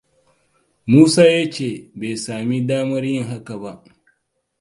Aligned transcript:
Musa 0.91 1.23
ya 1.33 1.45
ce 1.53 1.69
bai 1.99 2.15
sami 2.23 2.65
damar 2.67 3.03
yin 3.11 3.25
haka 3.29 3.55
ba. 3.61 3.71